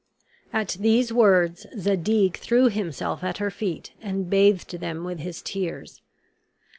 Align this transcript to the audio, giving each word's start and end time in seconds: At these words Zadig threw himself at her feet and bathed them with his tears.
At 0.51 0.77
these 0.79 1.13
words 1.13 1.67
Zadig 1.77 2.35
threw 2.37 2.69
himself 2.69 3.23
at 3.23 3.37
her 3.37 3.51
feet 3.51 3.93
and 4.01 4.31
bathed 4.31 4.79
them 4.79 5.03
with 5.03 5.19
his 5.19 5.43
tears. 5.43 6.01